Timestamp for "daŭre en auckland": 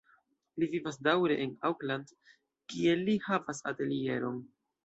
1.07-2.15